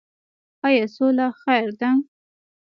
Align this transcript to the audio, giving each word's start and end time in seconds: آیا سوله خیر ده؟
آیا 0.67 0.85
سوله 0.95 1.27
خیر 1.41 1.69
ده؟ 1.79 1.89